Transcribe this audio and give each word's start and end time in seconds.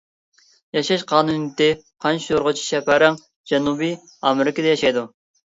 ياشاش 0.77 1.03
قانۇنىيىتى 1.11 1.67
قان 2.05 2.17
شورىغۇچى 2.23 2.65
شەپەرەڭ 2.71 3.21
جەنۇبىي 3.53 3.95
ئامېرىكىدا 4.09 4.75
ياشايدۇ. 4.77 5.07